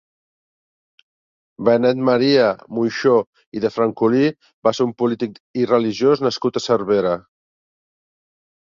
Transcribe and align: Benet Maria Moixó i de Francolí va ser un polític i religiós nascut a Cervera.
Benet 1.69 2.01
Maria 2.09 2.47
Moixó 2.79 3.13
i 3.59 3.63
de 3.67 3.71
Francolí 3.77 4.25
va 4.69 4.77
ser 4.79 4.91
un 4.91 4.97
polític 5.05 5.41
i 5.65 5.71
religiós 5.77 6.29
nascut 6.29 6.61
a 6.63 6.69
Cervera. 6.71 7.15